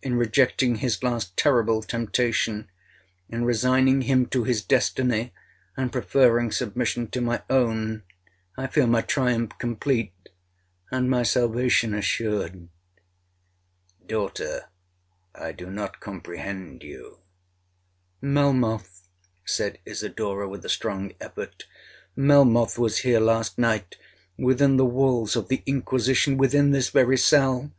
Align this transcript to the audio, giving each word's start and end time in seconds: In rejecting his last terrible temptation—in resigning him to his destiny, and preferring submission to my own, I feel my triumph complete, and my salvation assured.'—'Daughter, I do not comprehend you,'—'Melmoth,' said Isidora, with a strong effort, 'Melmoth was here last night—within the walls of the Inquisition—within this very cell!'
In 0.00 0.14
rejecting 0.14 0.76
his 0.76 1.02
last 1.02 1.36
terrible 1.36 1.82
temptation—in 1.82 3.44
resigning 3.44 4.02
him 4.02 4.26
to 4.26 4.44
his 4.44 4.62
destiny, 4.62 5.32
and 5.76 5.90
preferring 5.90 6.52
submission 6.52 7.08
to 7.08 7.20
my 7.20 7.42
own, 7.50 8.04
I 8.56 8.68
feel 8.68 8.86
my 8.86 9.00
triumph 9.02 9.58
complete, 9.58 10.28
and 10.92 11.10
my 11.10 11.24
salvation 11.24 11.94
assured.'—'Daughter, 11.94 14.68
I 15.34 15.50
do 15.50 15.68
not 15.68 15.98
comprehend 15.98 16.84
you,'—'Melmoth,' 16.84 19.08
said 19.44 19.80
Isidora, 19.84 20.48
with 20.48 20.64
a 20.64 20.68
strong 20.68 21.12
effort, 21.20 21.64
'Melmoth 22.14 22.78
was 22.78 22.98
here 22.98 23.18
last 23.18 23.58
night—within 23.58 24.76
the 24.76 24.84
walls 24.86 25.34
of 25.34 25.48
the 25.48 25.64
Inquisition—within 25.66 26.70
this 26.70 26.90
very 26.90 27.18
cell!' 27.18 27.72